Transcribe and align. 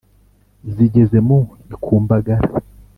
Zigeze 0.73 1.17
mu 1.27 1.39
ikumbagara! 1.73 2.43